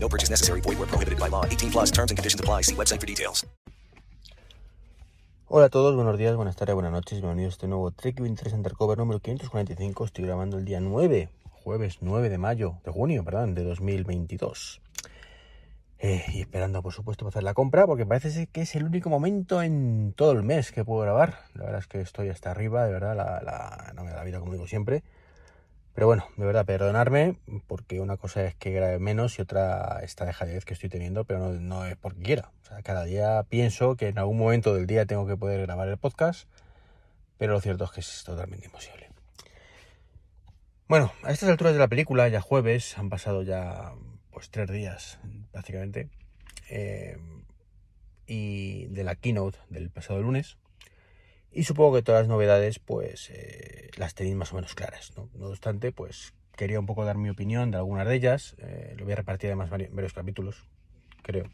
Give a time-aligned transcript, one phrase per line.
[0.00, 0.60] No purchase necessary.
[0.60, 1.44] Void where prohibited by law.
[1.44, 2.62] 18 plus terms and conditions apply.
[2.62, 3.46] See website for details.
[5.50, 7.22] Hola a todos, buenos días, buenas tardes, buenas noches.
[7.22, 10.04] Bienvenidos a este nuevo Trek 23 Undercover número 545.
[10.04, 11.30] Estoy grabando el día 9,
[11.64, 14.82] jueves 9 de mayo, de junio, perdón, de 2022.
[16.00, 19.08] Eh, y esperando, por supuesto, para hacer la compra, porque parece que es el único
[19.08, 21.38] momento en todo el mes que puedo grabar.
[21.54, 24.24] La verdad es que estoy hasta arriba, de verdad, la, la, no me da la
[24.24, 25.02] vida como digo siempre.
[25.98, 27.34] Pero bueno, de verdad, perdonarme,
[27.66, 31.40] porque una cosa es que grabe menos y otra esta dejadez que estoy teniendo, pero
[31.40, 32.52] no, no, es porque quiera.
[32.62, 35.88] O sea, cada día pienso que en algún momento del día tengo que poder grabar
[35.88, 36.48] el podcast,
[37.36, 39.10] pero lo cierto es que es totalmente imposible.
[40.86, 43.92] Bueno, a estas alturas de la película, ya jueves, han pasado ya
[44.30, 45.18] pues tres días
[45.50, 46.10] prácticamente,
[46.70, 47.18] eh,
[48.24, 50.58] y de la keynote del pasado lunes.
[51.50, 55.28] Y supongo que todas las novedades, pues, eh, las tenéis más o menos claras, ¿no?
[55.34, 58.54] No obstante, pues, quería un poco dar mi opinión de algunas de ellas.
[58.58, 60.66] Eh, lo voy a repartir además en varios capítulos,
[61.22, 61.44] creo,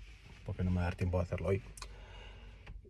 [0.44, 1.62] porque no me va a dar tiempo de hacerlo hoy.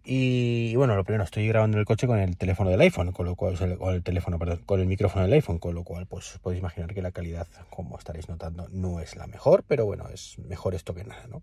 [0.07, 3.37] Y, bueno, lo primero, estoy grabando el coche con el teléfono del iPhone, con lo
[3.37, 6.61] cual, con el teléfono, perdón, con el micrófono del iPhone, con lo cual, pues, podéis
[6.61, 10.75] imaginar que la calidad, como estaréis notando, no es la mejor, pero bueno, es mejor
[10.75, 11.43] esto que nada, ¿no?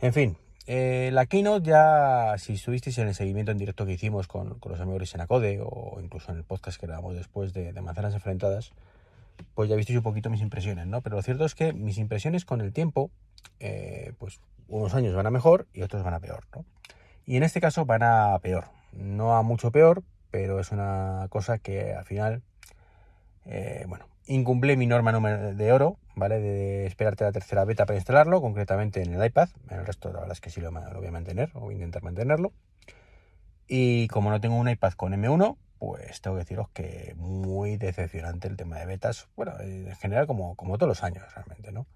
[0.00, 0.36] En fin,
[0.70, 4.70] eh, la keynote ya, si estuvisteis en el seguimiento en directo que hicimos con, con
[4.70, 8.12] los amigos en Acode o incluso en el podcast que grabamos después de, de, Manzanas
[8.12, 8.72] Enfrentadas,
[9.54, 11.00] pues ya visteis un poquito mis impresiones, ¿no?
[11.00, 13.10] Pero lo cierto es que mis impresiones con el tiempo,
[13.60, 16.66] eh, pues unos años van a mejor y otros van a peor, ¿no?
[17.24, 21.56] Y en este caso van a peor, no a mucho peor, pero es una cosa
[21.56, 22.42] que al final,
[23.46, 26.40] eh, bueno, incumple mi norma de oro, ¿vale?
[26.40, 29.48] De esperarte la tercera beta para instalarlo, concretamente en el iPad.
[29.70, 31.74] En el resto, la verdad es que sí lo, lo, voy a mantener, o voy
[31.74, 32.52] a intentar mantenerlo.
[33.66, 38.48] Y como no tengo un iPad con M1, pues tengo que deciros que muy decepcionante
[38.48, 39.28] el tema de betas.
[39.36, 41.86] Bueno, en general, como, como todos los años, realmente, ¿no?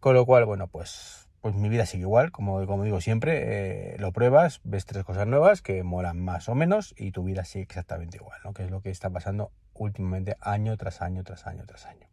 [0.00, 3.96] Con lo cual, bueno, pues, pues mi vida sigue igual, como, como digo siempre, eh,
[3.98, 7.62] lo pruebas, ves tres cosas nuevas que molan más o menos y tu vida sigue
[7.62, 8.52] exactamente igual, ¿no?
[8.52, 12.11] Que es lo que está pasando últimamente año tras año, tras año, tras año.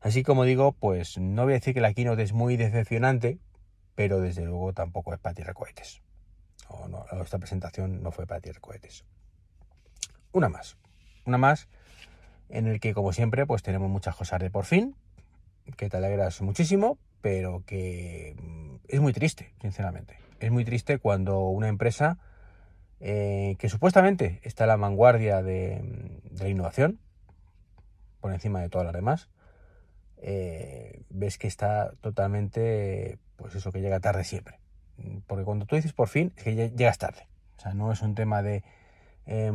[0.00, 3.38] Así como digo, pues no voy a decir que la keynote es muy decepcionante,
[3.94, 6.02] pero desde luego tampoco es para tirar cohetes.
[6.70, 9.04] No, no, esta presentación no fue para tirar cohetes.
[10.32, 10.76] Una más.
[11.26, 11.68] Una más
[12.48, 14.96] en el que, como siempre, pues tenemos muchas cosas de por fin,
[15.76, 18.34] que te alegras muchísimo, pero que
[18.88, 20.18] es muy triste, sinceramente.
[20.40, 22.18] Es muy triste cuando una empresa
[23.00, 25.80] eh, que supuestamente está a la vanguardia de,
[26.30, 26.98] de, la innovación,
[28.20, 29.28] por encima de todas las demás,
[30.22, 34.58] eh, ves que está totalmente, pues eso, que llega tarde siempre.
[35.26, 37.26] Porque cuando tú dices por fin, es que llegas tarde.
[37.56, 38.62] O sea, no es un tema de
[39.26, 39.52] eh,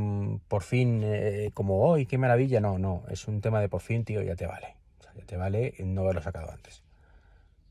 [0.47, 2.59] por fin, eh, como hoy, qué maravilla.
[2.59, 4.75] No, no, es un tema de por fin, tío, ya te vale.
[5.15, 6.83] Ya te vale no haberlo sacado antes.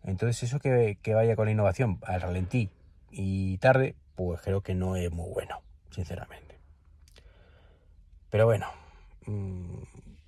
[0.03, 2.71] Entonces, eso que, que vaya con la innovación al ralentí
[3.11, 6.59] y tarde, pues creo que no es muy bueno, sinceramente.
[8.31, 8.67] Pero bueno,
[9.27, 9.83] mmm,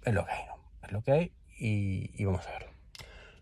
[0.05, 0.57] es lo que hay, ¿no?
[0.83, 2.69] Es lo que hay y, y, vamos a verlo.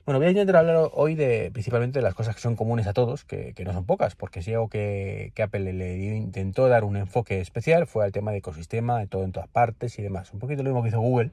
[0.05, 2.93] Bueno, voy a intentar hablar hoy de principalmente de las cosas que son comunes a
[2.93, 6.85] todos, que, que no son pocas, porque si algo que, que, Apple le intentó dar
[6.85, 10.33] un enfoque especial fue al tema de ecosistema, de todo en todas partes y demás.
[10.33, 11.31] Un poquito lo mismo que hizo Google,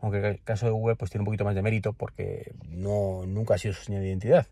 [0.00, 3.54] aunque el caso de Google pues tiene un poquito más de mérito porque no, nunca
[3.54, 4.46] ha sido su señal de identidad.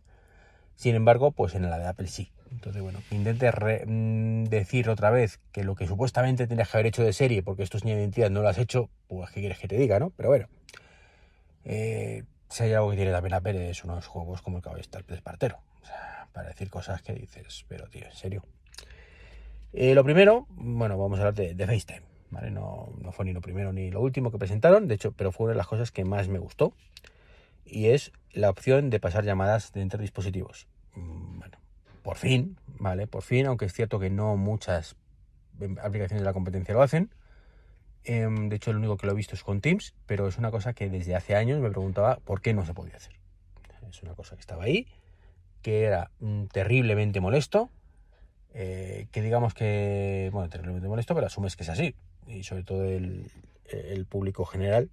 [0.77, 2.31] Sin embargo, pues en la de Apple sí.
[2.53, 6.87] Entonces, bueno, intente re, mmm, decir otra vez que lo que supuestamente tendrías que haber
[6.87, 9.41] hecho de serie, porque esto es señal de identidad, no lo has hecho, pues qué
[9.41, 10.11] quieres que te diga, ¿no?
[10.11, 10.47] Pero bueno.
[11.67, 15.15] Eh, si hay algo que tiene también Apple es unos juegos como el caballo de
[15.15, 15.59] Espartero.
[15.83, 18.43] O sea, para decir cosas que dices, pero tío, en serio.
[19.73, 22.03] Eh, lo primero, bueno, vamos a hablar de, de FaceTime.
[22.31, 22.51] ¿vale?
[22.51, 25.45] No, no, fue ni lo primero ni lo último que presentaron, de hecho, pero fue
[25.45, 26.75] una de las cosas que más me gustó.
[27.65, 30.69] Y es la opción de pasar llamadas de entre dispositivos.
[30.95, 31.59] Bueno,
[32.03, 33.09] por fin, ¿vale?
[33.09, 34.97] Por fin, aunque es cierto que no muchas
[35.83, 37.11] aplicaciones de la competencia lo hacen.
[38.07, 40.75] De hecho, el único que lo he visto es con Teams, pero es una cosa
[40.75, 43.17] que desde hace años me preguntaba por qué no se podía hacer.
[43.91, 44.87] Es una cosa que estaba ahí,
[45.63, 46.11] que era
[46.53, 47.71] terriblemente molesto,
[48.55, 51.95] eh, que digamos que, bueno, terriblemente molesto, pero asumes que es así.
[52.27, 53.31] Y sobre todo el,
[54.09, 54.91] público general,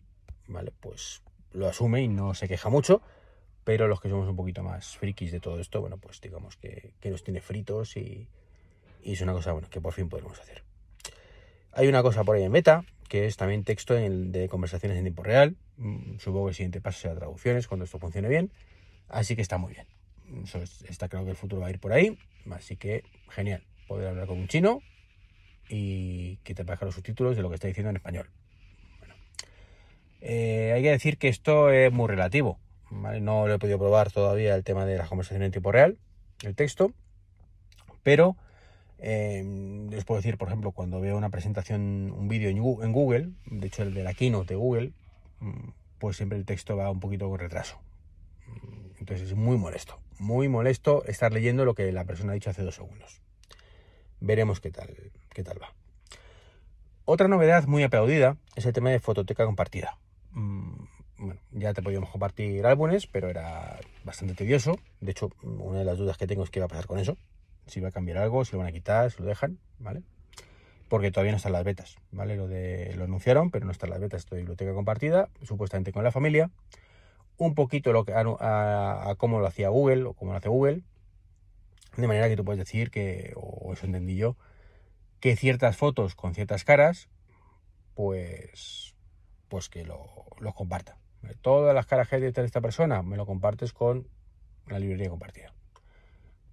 [0.48, 0.72] ¿vale?
[0.80, 1.22] Pues
[1.52, 3.02] lo asume y no se queja mucho,
[3.64, 6.94] pero los que somos un poquito más frikis de todo esto, bueno, pues digamos que,
[7.04, 8.28] nos tiene fritos y,
[9.04, 10.64] es una cosa bueno, que por fin podemos hacer.
[11.72, 15.24] Hay una cosa por ahí en beta, que es también texto de conversaciones en tiempo
[15.24, 15.56] real.
[15.78, 18.52] Mm, supongo que el siguiente paso será traducciones cuando esto funcione bien.
[19.10, 19.88] Así que está muy bien.
[20.44, 22.18] Eso está claro que el futuro va a ir por ahí.
[22.52, 23.64] Así que genial.
[23.88, 24.82] Poder hablar con un chino
[25.70, 28.30] y que te aparezcan los subtítulos de lo que está diciendo en español.
[29.00, 29.16] Bueno,
[30.22, 32.60] eh, hay que decir que esto es muy relativo.
[32.92, 35.98] No lo he podido probar todavía el tema de las conversaciones en tiempo real,
[36.44, 36.94] el texto,
[38.04, 38.38] pero
[39.06, 39.44] eh,
[39.90, 43.84] les puedo decir, por ejemplo, cuando veo una presentación, un vídeo en Google, de hecho
[43.84, 44.94] el de la keynote de Google,
[45.40, 47.82] mm, pues siempre el texto va un poquito con retraso.
[48.48, 52.50] Mm, entonces es muy molesto, muy molesto estar leyendo lo que la persona ha dicho
[52.50, 53.22] hace dos segundos.
[54.22, 54.96] Veremos qué tal,
[55.34, 55.74] qué tal va.
[57.04, 59.98] Otra novedad muy aplaudida es el tema de fototeca compartida.
[60.32, 60.86] Mm,
[61.18, 64.80] bueno, ya te podíamos compartir álbumes, pero era bastante tedioso.
[65.02, 67.18] De hecho, una de las dudas que tengo es qué va a pasar con eso.
[67.68, 70.04] Si va a cambiar algo, si lo van a quitar, si lo dejan, ¿vale?
[70.90, 72.36] Porque todavía no están las betas, ¿vale?
[72.36, 76.12] Lo, de, lo anunciaron, pero no están las betas de biblioteca compartida, supuestamente con la
[76.12, 76.52] familia.
[77.38, 80.84] Un poquito lo que, a, a, cómo lo hacía Google o cómo lo hace Google.
[81.98, 84.36] De manera que tú puedes decir que, o eso entendí yo,
[85.20, 87.08] que ciertas fotos con ciertas caras,
[87.96, 88.96] pues,
[89.48, 90.98] pues que lo, los comparta.
[91.42, 94.08] Todas las caras que hay de esta persona me lo compartes con
[94.68, 95.54] la librería compartida.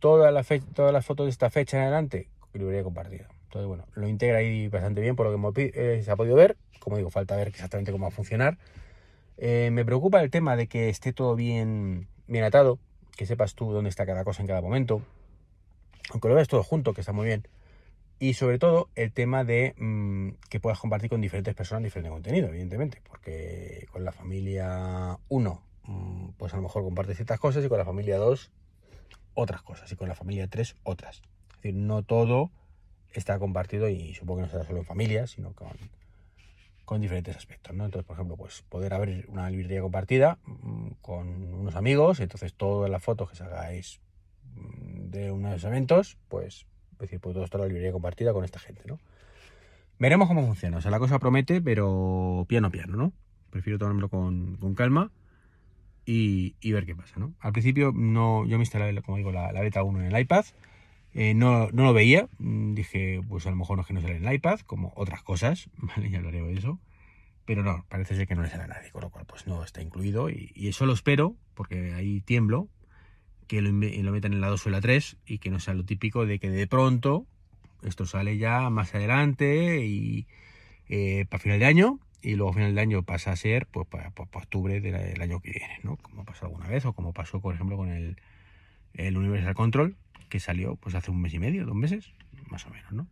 [0.01, 3.29] Todas las, fotos de esta fecha en adelante, librería compartida.
[3.45, 6.57] Entonces, bueno, lo integra ahí bastante bien por lo que eh, se ha podido ver.
[6.81, 8.57] Como digo, falta ver exactamente cómo va a funcionar.
[9.37, 12.79] Eh, me preocupa el tema de que esté todo bien, bien atado,
[13.17, 15.03] que sepas tú dónde está cada cosa en cada momento.
[16.11, 17.47] Aunque lo veas todo junto, que está muy bien.
[18.19, 22.49] Y sobre todo el tema de mmm, que puedas compartir con diferentes personas diferente contenido,
[22.49, 27.69] evidentemente, porque con la familia 1, mmm, pues a lo mejor compartes ciertas cosas y
[27.69, 28.51] con la familia 2
[29.35, 31.23] otras cosas y con la familia 3 otras.
[31.51, 32.51] Es decir, no todo
[33.13, 35.77] está compartido y supongo que no será solo en familia, sino con,
[36.85, 37.85] con diferentes aspectos, ¿no?
[37.85, 42.91] Entonces, por ejemplo, pues poder abrir una librería compartida mmm, con unos amigos, entonces todas
[42.91, 44.01] las fotos que sacáis
[44.55, 48.83] de unos eventos, pues es decir, pues todo esto la librería compartida con esta gente,
[48.87, 48.99] ¿no?
[49.99, 50.79] Veremos cómo funciona.
[50.79, 53.13] O sea, la cosa promete, pero piano piano, ¿no?
[53.51, 55.11] Prefiero tomármelo con, con calma
[56.13, 57.35] y, y, ver qué pasa, ¿no?
[57.39, 60.45] Al principio no, yo me instalé, como digo, la, la beta 1 en el iPad.
[61.15, 62.29] Eh, no, no, lo veía.
[62.41, 65.23] Dije, pues a lo mejor no es que no sale en el iPad, como otras
[65.23, 66.11] cosas, ¿vale?
[66.11, 66.81] Ya hablaré de eso.
[67.45, 69.63] Pero no, parece ser que no le sale a nadie, con lo cual pues no
[69.63, 70.31] está incluido.
[70.31, 72.67] Y, y eso lo espero, porque ahí tiemblo,
[73.47, 75.75] que lo, lo, metan en la 2 o en la 3 y que no sea
[75.75, 77.27] lo típico de que de pronto
[77.83, 80.27] esto sale ya más adelante y
[80.89, 83.87] eh, para final de año y luego a final de año pasa a ser pues
[83.87, 85.97] para, octubre del, año que viene, ¿no?
[85.97, 88.17] Como pasó alguna vez o como pasó, por ejemplo, con el,
[89.17, 89.97] Universal Control
[90.29, 92.13] que salió pues hace un mes y medio, dos meses,
[92.49, 93.07] más o menos, ¿no?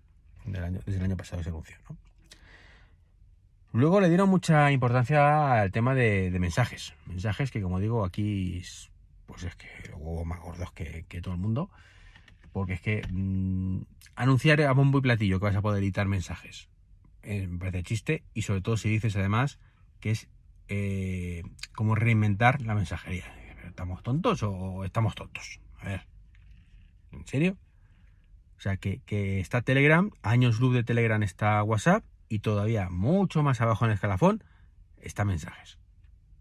[0.44, 1.96] Del año, desde el año pasado se anunció, ¿no?
[3.72, 6.94] Luego le dieron mucha importancia al tema de, mensajes.
[7.06, 8.62] Mensajes que, como digo, aquí
[9.26, 11.70] pues es que los huevos más gordos que, todo el mundo.
[12.52, 13.82] Porque es que mmm,
[14.16, 16.69] anunciar a bombo y platillo que vas a poder editar mensajes
[17.23, 18.25] eh, me parece chiste.
[18.35, 19.59] Y sobre todo si dices además
[20.00, 20.29] que es
[20.69, 21.43] eh,
[21.75, 23.25] como reinventar la mensajería.
[23.67, 25.61] ¿Estamos tontos o estamos tontos?
[25.81, 26.06] A ver.
[27.12, 27.56] ¿En serio?
[28.56, 33.43] O sea, que, que está Telegram, años luz de Telegram está WhatsApp y todavía mucho
[33.43, 34.43] más abajo en el escalafón
[34.96, 35.79] está mensajes.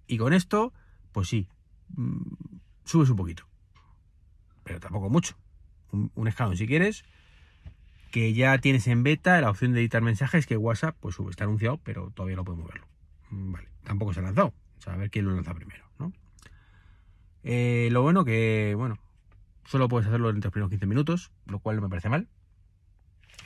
[0.08, 0.74] Y con esto,
[1.12, 1.48] pues sí,
[1.90, 3.48] mmm, subes un poquito.
[4.64, 5.38] Pero tampoco mucho.
[5.92, 7.06] Un, un, escalón si quieres.
[8.12, 11.78] Que ya tienes en beta la opción de editar mensajes que WhatsApp pues está anunciado,
[11.84, 12.88] pero todavía no podemos verlo.
[13.30, 14.54] Vale, tampoco se ha lanzado.
[14.78, 16.14] O sea, a ver quién lo lanza primero, ¿no?
[17.44, 18.98] Eh, lo bueno que, bueno,
[19.66, 22.28] solo puedes hacerlo entre los primeros 15 minutos, lo cual no me parece mal.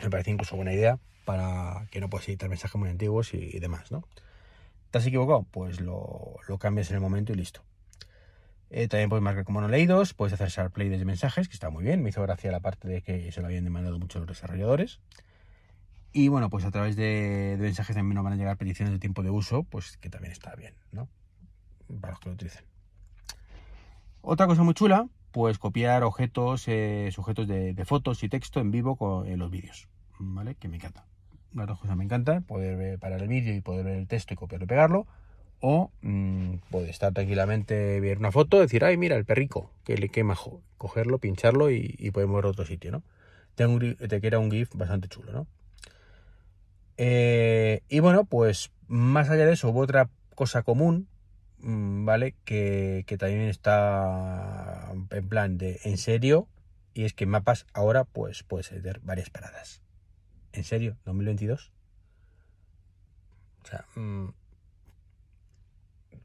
[0.01, 3.91] Me parece incluso buena idea para que no puedas editar mensajes muy antiguos y, demás,
[3.91, 4.03] ¿no?
[4.89, 5.45] ¿Te equivocado?
[5.51, 7.61] Pues lo, lo cambias en el momento y listo.
[8.73, 11.83] Eh, también puedes marcar como no leídos, puedes hacer SharePlay desde mensajes, que está muy
[11.83, 12.01] bien.
[12.01, 15.01] Me hizo gracia la parte de que se lo habían demandado muchos desarrolladores.
[16.13, 18.99] Y bueno, pues a través de, de, mensajes también nos van a llegar peticiones de
[18.99, 21.09] tiempo de uso, pues que también está bien, ¿no?
[21.99, 22.63] Para los que lo utilicen.
[24.21, 28.71] Otra cosa muy chula, pues copiar objetos, eh, sujetos de, de, fotos y texto en
[28.71, 30.55] vivo con los vídeos, ¿vale?
[30.55, 31.05] Que me encanta.
[31.53, 34.37] Las dos cosas me encantan, poder parar el vídeo y poder ver el texto y
[34.37, 35.07] copiarlo y pegarlo
[35.61, 40.09] o mmm, puede estar tranquilamente, ver una foto, decir, ay, mira, el perrico, que le
[40.09, 40.35] quema,
[40.77, 43.03] cogerlo, pincharlo y, podemos ver otro sitio, ¿no?
[43.55, 45.47] Te, queda un GIF bastante chulo, ¿no?
[46.97, 51.07] Eh, y bueno, pues más allá de eso, hubo otra cosa común
[51.59, 52.35] mm, ¿vale?
[52.43, 56.47] Que, también está en plan de en serio.
[56.93, 59.81] Y es que mapas ahora pues puede ser varias paradas.
[60.51, 60.97] ¿En serio?
[61.05, 61.71] ¿2022?
[63.63, 64.29] O sea, mm,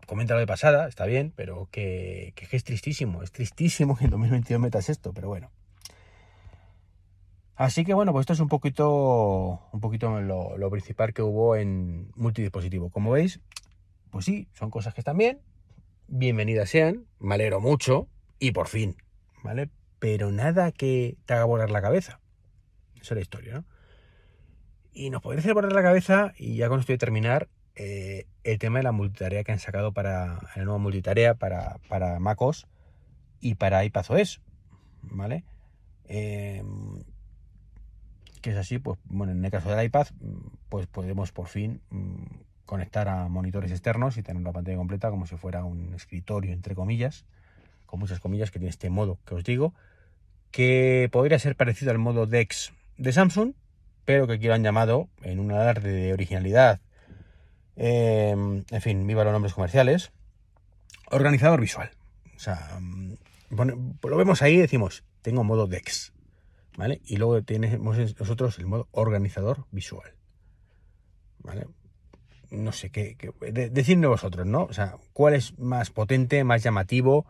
[0.07, 4.11] comenta lo de pasada, está bien, pero que, que es tristísimo, es tristísimo que en
[4.11, 5.51] 2022 metas esto, pero bueno.
[7.57, 11.57] Así que bueno, pues esto es un poquito, un poquito lo, lo, principal que hubo
[11.57, 12.91] en multidispositivo.
[12.91, 13.41] Como veis,
[14.11, 15.41] pues sí, son cosas que están bien,
[16.07, 18.97] bienvenidas sean, me alegro mucho y por fin,
[19.43, 19.71] ¿vale?
[19.99, 22.21] Pero nada que te haga volar la cabeza.
[22.97, 23.65] Esa es la historia, ¿no?
[24.93, 28.27] Y nos podría hacer volar la cabeza, y ya con esto voy a terminar, eh,
[28.43, 32.67] el tema de la multitarea que han sacado para la nueva multitarea para, para MacOS
[33.41, 34.41] y para iPadOS,
[35.03, 35.45] ¿vale?
[36.09, 36.63] Eh,
[38.41, 40.07] que es así, pues bueno, en el caso del iPad,
[40.71, 42.25] pues podemos por fin mm,
[42.65, 46.75] conectar a monitores externos y tener la pantalla completa como si fuera un escritorio, entre
[46.75, 47.27] comillas,
[47.85, 49.75] con muchas comillas, que tiene este modo que os digo,
[50.51, 53.53] que podría ser parecido al modo DeX de Samsung,
[54.07, 56.81] pero que aquí lo han llamado en un alarde de originalidad
[57.77, 60.13] Em, en fin, viva los nombres comerciales.
[61.11, 61.91] Organizador visual.
[62.35, 63.13] O sea, mm,
[63.51, 66.13] lo vemos ahí y decimos, tengo modo DEX.
[66.77, 67.01] ¿Vale?
[67.07, 70.15] Y luego tenemos nosotros el modo organizador visual.
[71.39, 71.67] ¿Vale?
[72.51, 73.17] No sé qué.
[73.73, 74.65] decidme vosotros, ¿no?
[74.65, 77.27] O sea, ¿cuál es más potente, más llamativo,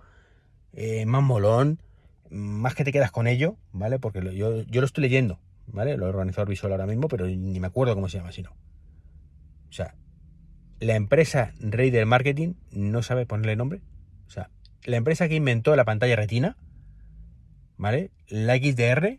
[0.72, 1.80] eh, más molón?
[2.28, 4.00] Más que te quedas con ello, ¿vale?
[4.00, 5.38] Porque yo, yo lo estoy leyendo,
[5.68, 5.96] ¿vale?
[5.96, 8.50] Lo organizador visual ahora mismo, pero ni me acuerdo cómo se llama, si no.
[8.50, 9.94] O sea,
[10.80, 13.80] la empresa rey del marketing no sabe ponerle nombre.
[14.26, 14.50] O sea,
[14.84, 16.56] la empresa que inventó la pantalla retina,
[17.76, 18.10] ¿vale?
[18.28, 19.18] La XDR,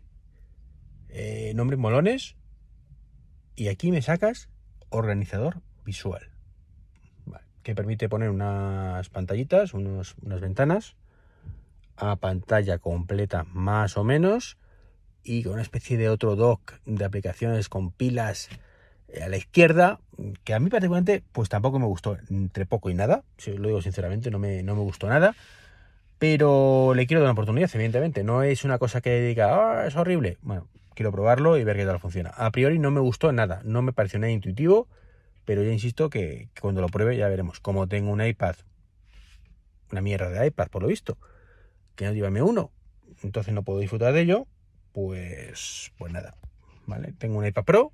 [1.08, 2.36] eh, nombres molones,
[3.54, 4.48] y aquí me sacas
[4.90, 6.30] organizador visual,
[7.62, 10.96] que permite poner unas pantallitas, unas ventanas
[11.96, 14.56] a pantalla completa más o menos,
[15.24, 18.48] y con una especie de otro dock de aplicaciones con pilas
[19.22, 20.00] a la izquierda,
[20.44, 24.30] que a mí particularmente, pues tampoco me gustó, entre poco y nada, lo digo sinceramente,
[24.30, 25.34] no me, no me gustó nada,
[26.18, 29.96] pero le quiero dar una oportunidad, evidentemente, no es una cosa que diga, ah, es
[29.96, 32.30] horrible, bueno, quiero probarlo y ver qué tal funciona.
[32.30, 34.88] A priori no me gustó nada, no me pareció nada intuitivo,
[35.44, 37.60] pero ya insisto que, cuando lo pruebe ya veremos.
[37.60, 38.56] Como tengo un iPad,
[39.92, 41.16] una mierda de iPad por lo visto,
[41.94, 42.70] que no lleva M1,
[43.22, 44.46] entonces no puedo disfrutar de ello,
[44.92, 46.34] pues, pues nada,
[46.86, 47.12] ¿vale?
[47.12, 47.92] Tengo un iPad Pro,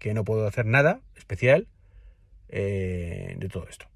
[0.00, 1.68] que no puedo hacer nada especial
[2.48, 3.86] eh, de todo esto.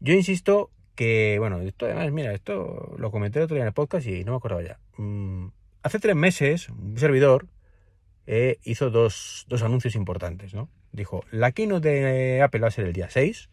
[0.00, 3.74] Yo insisto que, bueno, esto además, mira, esto lo comenté el otro día en el
[3.74, 4.78] podcast y no me acordaba ya.
[4.96, 5.48] Mm,
[5.82, 7.46] hace tres meses, un servidor
[8.26, 10.68] eh, hizo dos, anuncios importantes, ¿no?
[10.92, 13.48] Dijo, la keynote de Apple va a ser el día 6.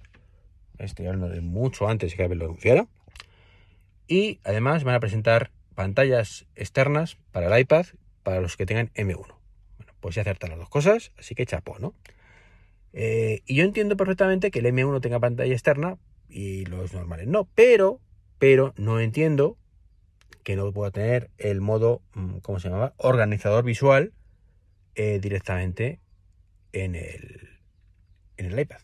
[0.77, 2.87] Estoy hablando de mucho antes que Apple lo anunciara.
[4.07, 7.85] Y además van a presentar pantallas externas para el iPad
[8.23, 9.38] para los que tengan M1
[9.99, 11.93] pues se acertan las dos cosas, así que chapo, ¿no?
[12.93, 17.47] Eh, y yo entiendo perfectamente que el M1 tenga pantalla externa y los normales no,
[17.55, 17.99] pero,
[18.37, 19.57] pero no entiendo
[20.43, 22.93] que no pueda tener el modo, mm, ¿cómo se llama?
[22.97, 24.13] Organizador visual
[24.95, 25.99] eh, directamente
[26.71, 27.59] en el,
[28.37, 28.79] en el iPad.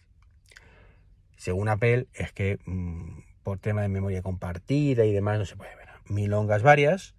[1.38, 5.76] Según Apple, es que mm, por tema de memoria compartida y demás no se puede
[5.76, 5.88] ver.
[6.08, 7.16] Milongas varias,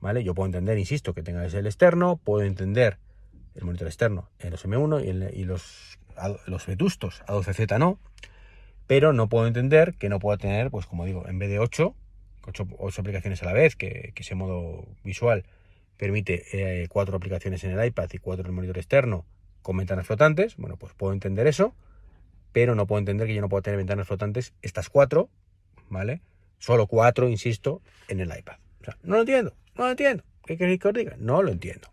[0.00, 0.24] ¿vale?
[0.24, 2.98] Yo puedo entender, insisto, que tenga el externo, puedo entender
[3.54, 5.98] el monitor externo en los M1 y, los,
[6.46, 7.98] los vetustos A12Z no,
[8.86, 11.94] pero no puedo entender que no pueda tener, pues como digo, en vez de 8,
[12.46, 15.44] 8, aplicaciones a la vez, que, ese modo visual
[15.96, 19.26] permite eh, cuatro aplicaciones en el iPad y cuatro en el monitor externo
[19.62, 21.74] con ventanas flotantes, bueno, pues puedo entender eso,
[22.52, 25.28] pero no puedo entender que yo no pueda tener ventanas flotantes, estas cuatro,
[25.88, 26.22] ¿vale?
[26.58, 28.56] Solo cuatro, insisto, en el iPad.
[28.80, 30.24] O sea, no lo entiendo, no lo entiendo.
[30.44, 31.16] ¿Qué queréis que os diga?
[31.18, 31.89] No lo entiendo.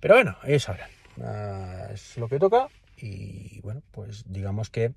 [0.00, 0.90] Pero bueno, ellos sabrán.
[1.22, 2.68] Ah, es lo que toca.
[2.98, 4.92] Y bueno, pues digamos que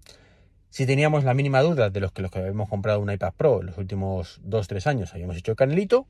[0.69, 3.59] si teníamos la mínima duda de los que los que habíamos comprado un iPad Pro
[3.59, 6.07] en los últimos 2-3 años habíamos hecho el canelito,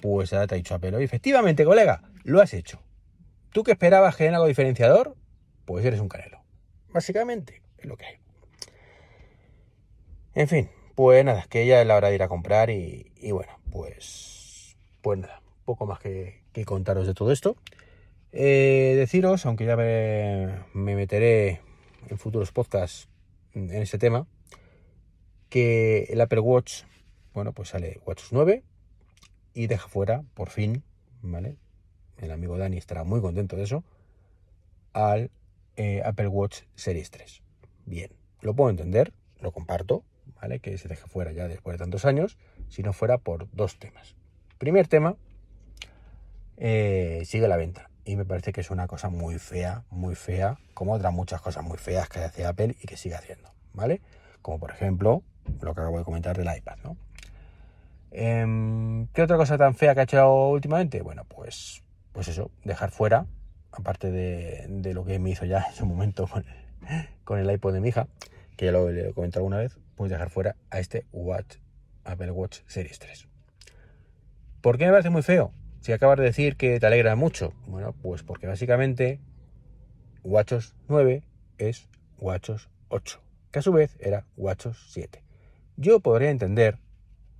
[0.00, 2.80] pues ahora te ha dicho Apple, efectivamente, colega, lo has hecho.
[3.52, 5.16] ¿Tú que esperabas que en algo diferenciador?
[5.64, 6.42] Pues eres un canelo.
[6.92, 8.16] Básicamente, es lo que hay.
[10.34, 13.58] En fin, pues nada, que ya es la hora de ir a comprar y, bueno,
[13.72, 17.56] pues, pues nada, poco más que contaros de todo esto.
[18.32, 21.60] Eh, deciros, aunque ya me, meteré
[22.08, 23.08] en futuros podcasts
[23.54, 24.26] en este tema,
[25.48, 26.84] que el Apple Watch,
[27.34, 28.62] bueno, pues sale Watch 9
[29.52, 30.84] y deja fuera, por fin,
[31.22, 31.56] ¿vale?
[32.18, 33.82] El amigo Dani estará muy contento de eso,
[34.92, 35.30] al
[35.76, 37.42] eh, Apple Watch Series 3.
[37.86, 40.04] Bien, lo puedo entender, lo comparto,
[40.40, 40.60] ¿vale?
[40.60, 44.14] Que se deje fuera ya después de tantos años, si no fuera por dos temas.
[44.58, 45.16] Primer tema,
[46.58, 47.89] eh, sigue la venta.
[48.10, 51.62] Y me parece que es una cosa muy fea, muy fea, como otras muchas cosas
[51.62, 54.00] muy feas que hace Apple y que sigue haciendo, ¿vale?
[54.42, 55.22] Como por ejemplo,
[55.60, 56.96] lo que acabo de comentar del iPad, ¿no?
[58.10, 61.02] Em, ¿Qué otra cosa tan fea que ha hecho últimamente?
[61.02, 63.26] Bueno, pues, pues eso, dejar fuera,
[63.70, 66.28] aparte de, lo que me hizo ya en su momento
[67.24, 68.08] con, el iPod de mi hija,
[68.56, 71.58] que ya lo, he comentado alguna vez, pues dejar fuera a este Watch,
[72.02, 73.28] Apple Watch Series 3.
[74.62, 75.52] ¿Por qué me parece muy feo?
[75.80, 79.20] Si acabas de decir que te alegra mucho, bueno, pues porque básicamente
[80.22, 81.22] WatchOS 9
[81.58, 83.20] es WatchOS 8,
[83.50, 85.22] que a su vez era WatchOS 7.
[85.76, 86.78] Yo podría entender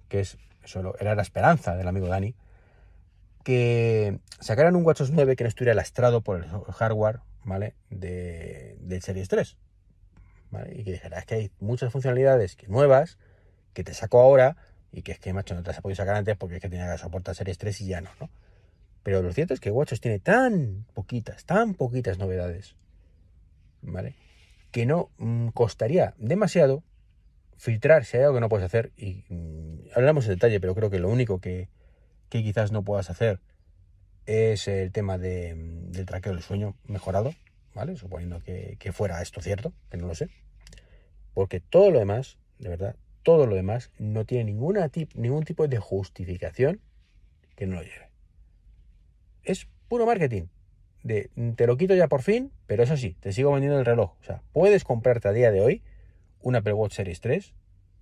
[0.09, 2.35] que es solo era la esperanza del amigo Dani
[3.45, 7.75] que sacaran un WatchOS 9 que no estuviera lastrado por el hardware, ¿vale?
[7.91, 9.57] De, del Series 3.
[10.51, 10.75] ¿vale?
[10.79, 13.19] Y que dijera, es que hay muchas funcionalidades nuevas
[13.73, 14.57] que te saco ahora
[14.93, 16.91] y que es que, macho, no te has podido sacar antes porque es que tenía
[16.91, 18.31] que soportar Series 3 y ya no, ¿no?
[19.03, 22.77] Pero lo cierto es que WatchOS tiene tan poquitas, tan poquitas novedades,
[23.83, 24.15] ¿vale?
[24.71, 26.83] Que no mm, costaría demasiado
[27.57, 28.93] filtrar si hay algo que no puedes hacer.
[28.97, 31.69] Y mm, hablamos en detalle, pero creo que lo único que,
[32.29, 33.41] que quizás no puedas hacer
[34.27, 37.35] es el tema de, mm, del traqueo del sueño mejorado,
[37.75, 37.97] ¿vale?
[37.97, 40.29] Suponiendo que, que fuera esto cierto, que no lo sé.
[41.33, 45.69] Porque todo lo demás, de verdad, todo lo demás no tiene ninguna tip, ningún tipo
[45.69, 46.81] de justificación
[47.57, 48.09] que no lo lleve.
[49.43, 50.45] Es puro marketing.
[51.03, 54.13] De, te lo quito ya por fin, pero eso sí, te sigo vendiendo el reloj.
[54.21, 55.83] O sea, puedes comprarte a día de hoy
[56.43, 57.53] una Apple Watch Series 3,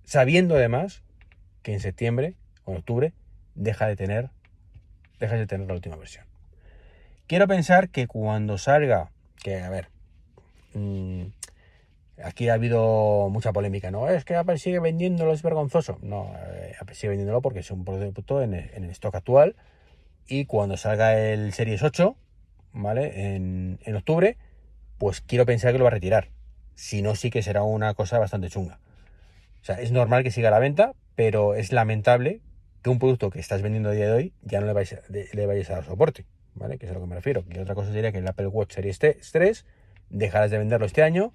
[0.03, 1.03] sabiendo además
[1.61, 2.35] que en septiembre
[2.65, 3.13] o en octubre
[3.55, 4.29] deja de tener,
[5.19, 6.25] deja de tener la última versión.
[7.27, 9.11] Quiero pensar que cuando salga,
[9.43, 9.89] que a ver,
[10.73, 11.27] mmm,
[12.23, 14.09] Aquí ha habido mucha polémica, ¿no?
[14.09, 15.99] Es que Apple sigue vendiéndolo, es vergonzoso.
[16.01, 19.55] No, eh, Apple sigue vendiéndolo porque es un producto en el, stock actual
[20.27, 22.15] y cuando salga el Series 8,
[22.73, 23.35] ¿vale?
[23.35, 24.37] En, en, octubre,
[24.97, 26.29] pues quiero pensar que lo va a retirar.
[26.75, 28.79] Si no, sí que será una cosa bastante chunga.
[29.61, 32.41] O sea, es normal que siga la venta, pero es lamentable
[32.81, 35.45] que un producto que estás vendiendo a día de hoy ya no le vayas, le
[35.45, 36.77] vayas a dar soporte, ¿vale?
[36.77, 37.43] Que es a lo que me refiero.
[37.49, 39.65] Y otra cosa sería que el Apple Watch Series 3
[40.09, 41.33] dejarás de venderlo este año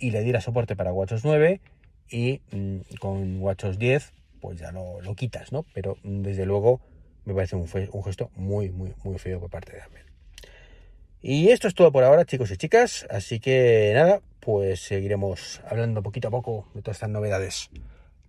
[0.00, 1.60] y le diera soporte para WatchOS 9
[2.08, 5.64] y mm, con WatchOS 10 pues ya lo, lo, quitas, ¿no?
[5.74, 6.80] Pero mm, desde luego
[7.24, 10.00] me parece un, gesto muy, muy, muy feo por parte de Apple.
[11.22, 13.06] Y esto es todo por ahora, chicos y chicas.
[13.10, 17.70] Así que nada, pues seguiremos hablando poquito a poco de todas estas novedades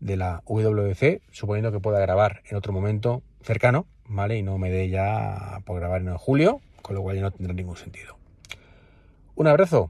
[0.02, 4.38] de la WC, suponiendo que pueda grabar en otro momento cercano, ¿vale?
[4.38, 7.54] Y no me dé ya por grabar en julio, con lo cual ya no tendrá
[7.54, 8.18] ningún sentido.
[9.36, 9.90] Un abrazo